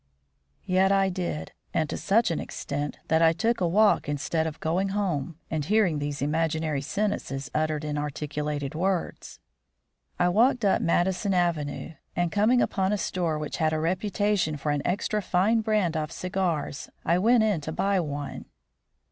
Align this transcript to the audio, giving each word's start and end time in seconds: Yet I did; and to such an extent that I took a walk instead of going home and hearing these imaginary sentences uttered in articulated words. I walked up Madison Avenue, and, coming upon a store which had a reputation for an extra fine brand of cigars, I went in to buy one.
Yet 0.65 0.91
I 0.91 1.09
did; 1.09 1.51
and 1.75 1.87
to 1.91 1.95
such 1.95 2.31
an 2.31 2.39
extent 2.39 2.97
that 3.09 3.21
I 3.21 3.33
took 3.33 3.61
a 3.61 3.67
walk 3.67 4.09
instead 4.09 4.47
of 4.47 4.59
going 4.59 4.89
home 4.97 5.37
and 5.51 5.63
hearing 5.63 5.99
these 5.99 6.23
imaginary 6.23 6.81
sentences 6.81 7.51
uttered 7.53 7.83
in 7.85 7.99
articulated 7.99 8.73
words. 8.73 9.39
I 10.17 10.27
walked 10.29 10.65
up 10.65 10.81
Madison 10.81 11.35
Avenue, 11.35 11.93
and, 12.15 12.31
coming 12.31 12.63
upon 12.63 12.91
a 12.91 12.97
store 12.97 13.37
which 13.37 13.57
had 13.57 13.73
a 13.73 13.79
reputation 13.79 14.57
for 14.57 14.71
an 14.71 14.81
extra 14.85 15.21
fine 15.21 15.61
brand 15.61 15.95
of 15.95 16.11
cigars, 16.11 16.89
I 17.05 17.19
went 17.19 17.43
in 17.43 17.61
to 17.61 17.71
buy 17.71 17.99
one. 17.99 18.45